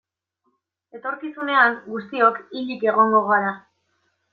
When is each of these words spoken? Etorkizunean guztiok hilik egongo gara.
Etorkizunean 1.01 1.79
guztiok 1.91 2.43
hilik 2.51 2.91
egongo 2.95 3.27
gara. 3.33 3.59